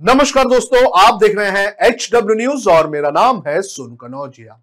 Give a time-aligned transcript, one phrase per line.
[0.00, 4.60] नमस्कार दोस्तों, आप देख रहे हैं एच डब्ल्यू न्यूज़ और मेरा नाम है सुन कनौजिया।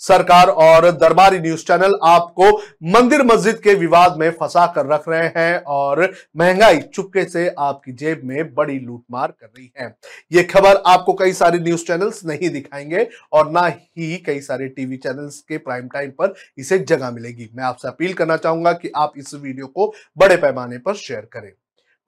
[0.00, 2.50] सरकार और दरबारी न्यूज़ चैनल आपको
[2.92, 6.02] मंदिर मस्जिद के विवाद में फंसा कर रख रहे हैं और
[6.36, 9.94] महँगाई चुपके से आपकी जेब में बड़ी लूटमार कर रही है।
[10.32, 14.96] ये खबर आपको कई सारे न्यूज़ चैनल्स नहीं दिखाएँगे और ना ही कई सारे टीवी
[14.96, 19.12] चैनल्स के प्राइम टाइम पर इसे जगह मिलेगी। मैं आपसे अपील करना चाहूँगा कि आप
[19.16, 21.52] इस वीडियो को बड़े पैमाने पर शेयर करें।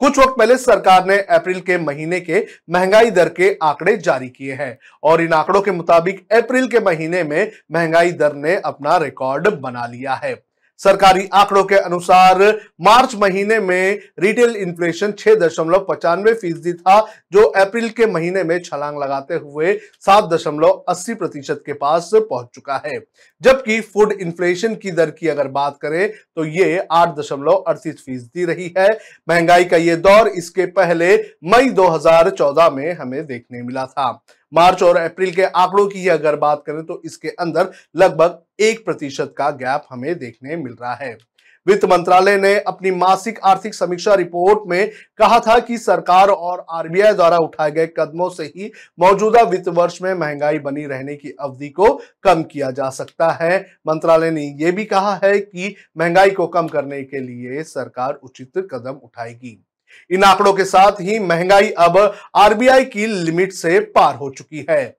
[0.00, 4.54] कुछ वक्त पहले सरकार ने अप्रैल के महीने के महँगाई दर के आंकड़े जारी किए
[4.54, 9.48] हैं और इन आंकड़ों के मुताबिक अप्रैल के महीने में महँगाई दर ने अपना रिकॉर्ड
[9.60, 10.32] बना लिया है।
[10.80, 12.42] सरकारी आंकड़ों के अनुसार
[12.80, 17.00] मार्च महीने में रिटेल इन्फ्लेशन छह दशमलव पचानवे फ़ीसदी था,
[17.32, 22.48] जो अप्रैल के महीने में छलांग लगाते हुए सात दशमलव अस्सी प्रतिशत के पास पहुँच
[22.54, 22.98] चुका है।
[23.42, 28.44] जबकि फ़ूड इन्फ्लेशन की दर की अगर बात करें तो ये आठ दशमलव अड़तीस फ़ीसदी
[28.44, 28.88] रही है।
[29.28, 31.14] महँगाई का ये दौर इसके पहले
[31.46, 34.10] मई 2014 में हमें देखने मिला था।
[34.52, 39.34] मार्च और अप्रैल के आंकड़ों की अगर बात करें तो इसके अंदर लगभग एक प्रतिशत
[39.38, 41.16] का गैप हमें देखने मिल रहा है।
[41.66, 47.12] वित्त मंत्रालय ने अपनी मासिक आर्थिक समीक्षा रिपोर्ट में कहा था कि सरकार और आरबीआई
[47.12, 51.68] द्वारा उठाए गए कदमों से ही मौजूदा वित्त वर्ष में महँगाई बनी रहने की अवधि
[51.68, 51.92] को
[52.22, 56.68] कम किया जा सकता है। मंत्रालय ने यह भी कहा है कि महँगाई को कम
[56.68, 59.58] करने के लिए सरकार उचित कदम उठाएगी।
[60.10, 61.98] इन आंकड़ों के साथ ही महँगाई अब
[62.34, 64.96] आरबीआई की लिमिट से पार हो चुकी है।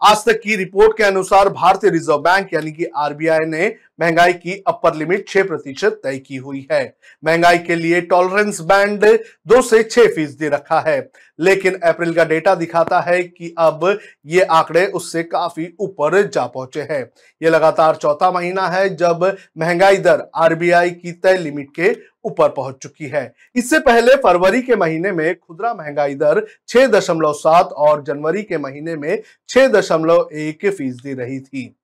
[0.00, 4.62] आज तक की रिपोर्ट के अनुसार भारतीय रिज़र्व बैंक यानी कि आरबीआई ने महँगाई की
[4.66, 6.82] अपर लिमिट छह प्रतिशत तय की हुई है।
[7.22, 9.04] महँगाई के लिए टॉलरेंस बैंड
[9.46, 10.98] दो से छह फ़ीसदी रखा है।
[11.38, 16.82] लेकिन अप्रैल का डेटा दिखाता है कि अब ये आंकड़े उससे काफ़ी ऊपर जा पहुँचे
[16.82, 17.02] हैं।
[17.40, 19.24] ये लगातार चौथा महीना है जब
[19.58, 21.92] महँगाई दर आरबीआई की तय लिमिट के
[22.24, 27.32] ऊपर पहुँच चुकी है। इससे पहले फरवरी के महीने में खुदरा महँगाई दर छह दशमलव
[27.32, 31.74] सात और जनवरी के महीने में छह दशमलव एक फ़ीसदी रही थी।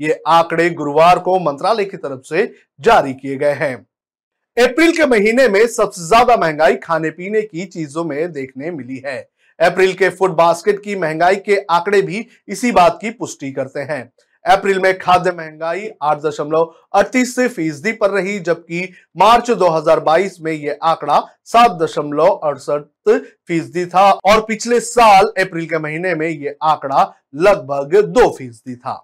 [0.00, 2.44] ये आंकड़े गुरुवार को मंत्रालय की तरफ़ से
[2.80, 3.74] जारी किए गए हैं।
[4.56, 9.16] अप्रैल के महीने में सबसे ज़्यादा महँगाई खाने पीने की चीज़ों में देखने मिली है।
[9.60, 14.02] अप्रैल के फ़ूड बास्केट की महँगाई के आंकड़े भी इसी बात की पुष्टि करते हैं।
[14.44, 20.78] अप्रैल में खाद्य महँगाई आठ दशमलव अड़तीस फ़ीसदी पर रही, जबकि मार्च 2022 में यह
[20.82, 27.04] आंकड़ा सात दशमलव अड़सठ फ़ीसदी था और पिछले साल अप्रैल के महीने में यह आंकड़ा
[27.36, 28.94] लगभग दो फ़ीसदी था।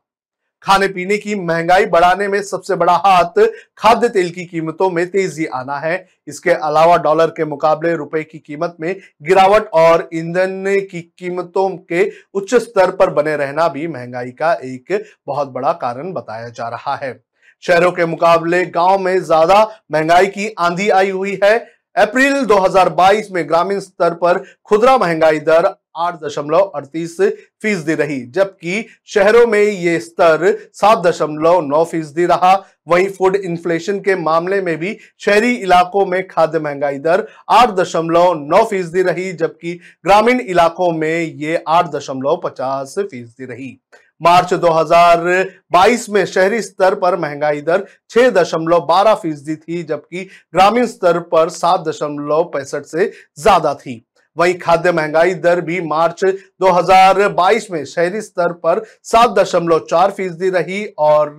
[0.62, 3.40] खाने पीने की महँगाई बढ़ाने में सबसे बड़ा हाथ
[3.78, 8.38] खाद्य तेल की कीमतों में तेज़ी आना है। इसके अलावा डॉलर के मुकाबले रुपए की
[8.38, 14.30] कीमत में गिरावट और ईंधन की कीमतों के उच्च स्तर पर बने रहना भी महँगाई
[14.32, 17.18] का एक बहुत बड़ा कारण बताया जा रहा है।
[17.62, 21.56] शहरों के मुकाबले गाँव में ज़्यादा महँगाई की आंधी आई हुई है।
[21.96, 27.16] अप्रैल 2022 में ग्रामीण स्तर पर खुदरा महँगाई दर आठ दशमलव अड़तीस
[27.62, 32.54] फ़ीसदी रही, जबकि शहरों में ये स्तर सात दशमलव नौ फ़ीसदी रहा।
[32.88, 38.34] वहीं फ़ूड इन्फ्लेशन के मामले में भी शहरी इलाकों में खाद्य महँगाई दर आठ दशमलव
[38.46, 43.78] नौ फ़ीसदी रही, जबकि ग्रामीण इलाकों में ये आठ दशमलव पचास फ़ीसदी रही।
[44.20, 50.86] मार्च 2022 में शहरी स्तर पर महँगाई दर छह दशमलव बारह फ़ीसदी थी, जबकि ग्रामीण
[50.86, 54.04] स्तर पर सात दशमलव पैंसठ से ज़्यादा थी।
[54.38, 56.24] वहीं खाद्य महँगाई दर भी मार्च
[56.62, 61.30] 2022 में शहरी स्तर पर सात दशमलव चार फ़ीसदी रही और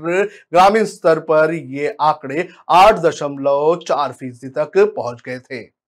[0.53, 5.78] ग्रामीण स्तर पर ये आंकड़े आठ दशमलव चार फ़ीसदी तक पहुँच गए थे।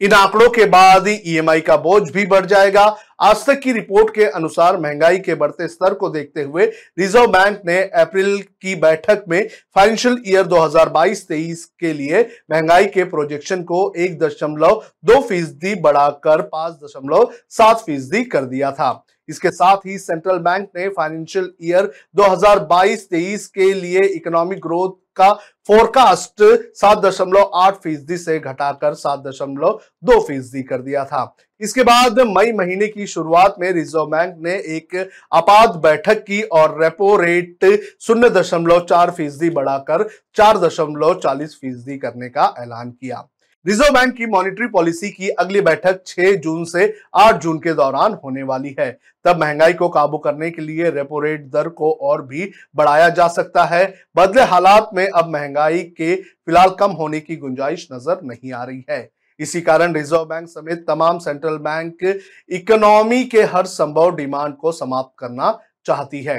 [0.00, 2.84] इन आंकड़ों के बाद ईएमआई का बोझ भी बढ़ जाएगा।
[3.20, 6.64] आज तक की रिपोर्ट के अनुसार महँगाई के बढ़ते स्तर को देखते हुए
[6.98, 13.62] रिज़र्व बैंक ने अप्रैल की बैठक में फाइनेंशियल ईयर 2022-23 के लिए महँगाई के प्रोजेक्शन
[13.62, 19.86] को एक दशमलव दो फ़ीसदी बढ़ाकर पाँच दशमलव सात फ़ीसदी कर दिया था। इसके साथ
[19.86, 25.32] ही सेंट्रल बैंक ने फाइनेंशियल ईयर 2022-23 के लिए इकोनॉमिक ग्रोथ का
[25.68, 26.42] फोरकास्ट
[26.76, 32.20] सात दशमलव आठ फ़ीसदी से घटाकर सात दशमलव दो फ़ीसदी कर दिया था। इसके बाद
[32.28, 34.96] मई महीने की शुरुआत में रिज़र्व बैंक ने एक
[35.32, 37.64] आपात बैठक की और रेपो रेट
[38.02, 43.28] शून्य दशमलव चार फ़ीसदी बढ़ाकर चार दशमलव चालीस फ़ीसदी करने का ऐलान किया।
[43.66, 48.12] रिज़र्व बैंक की मॉनिटरी पॉलिसी की अगली बैठक 6 जून से 8 जून के दौरान
[48.24, 48.90] होने वाली है।
[49.24, 53.28] तब महँगाई को काबू करने के लिए रेपो रेट दर को और भी बढ़ाया जा
[53.28, 53.84] सकता है।
[54.16, 58.84] बदले हालात में अब महँगाई के फ़िलहाल कम होने की गुंजाइश नज़र नहीं आ रही
[58.90, 59.08] है।
[59.40, 62.04] इसी कारण रिज़र्व बैंक समेत तमाम सेंट्रल बैंक
[62.50, 66.38] इकोनॉमी के हर संभव डिमांड को समाप्त करना चाहती है।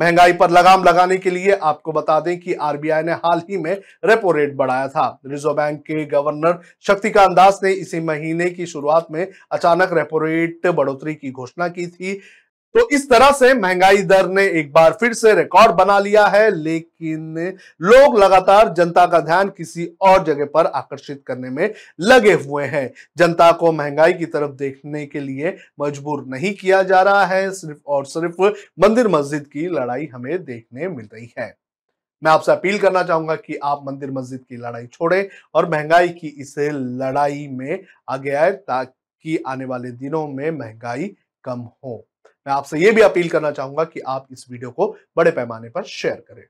[0.00, 3.72] महँगाई पर लगाम लगाने के लिए आपको बता दें कि आरबीआई ने हाल ही में
[4.04, 9.06] रेपो रेट बढ़ाया था। रिज़र्व बैंक के गवर्नर शक्तिकांत दास ने इसी महीने की शुरुआत
[9.10, 12.20] में अचानक रेपो रेट बढ़ोतरी की घोषणा की थी।
[12.74, 16.50] तो इस तरह से महँगाई दर ने एक बार फिर से रिकॉर्ड बना लिया है,
[16.52, 22.64] लेकिन लोग लगातार जनता का ध्यान किसी और जगह पर आकर्षित करने में लगे हुए
[22.64, 27.50] हैं। जनता को महँगाई की तरफ़ देखने के लिए मजबूर नहीं किया जा रहा है,
[27.50, 28.42] सिर्फ़ और सिर्फ़
[28.80, 31.54] मंदिर मस्जिद की लड़ाई हमें देखने मिल रही है।
[32.22, 36.28] मैं आपसे अपील करना चाहूँगा कि आप मंदिर मस्जिद की लड़ाई छोड़ें और महँगाई की
[36.28, 41.14] इस लड़ाई में आगे आए, ताकि आने वाले दिनों में महँगाई
[41.44, 42.04] कम हो।
[42.46, 45.84] मैं आपसे यह भी अपील करना चाहूँगा कि आप इस वीडियो को बड़े पैमाने पर
[45.84, 46.44] शेयर करें।